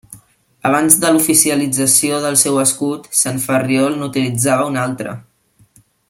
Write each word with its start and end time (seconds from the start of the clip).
Abans 0.69 0.95
de 1.03 1.09
l'oficialització 1.15 2.21
del 2.25 2.39
seu 2.45 2.57
escut, 2.63 3.05
Sant 3.21 3.37
Ferriol 3.47 3.99
n'utilitzava 4.01 4.69
un 4.75 4.79
altre. 4.89 5.13